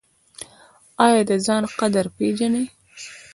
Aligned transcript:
ایا 1.05 1.21
د 1.29 1.31
ځان 1.45 1.63
قدر 1.79 2.05
پیژنئ؟ 2.17 2.65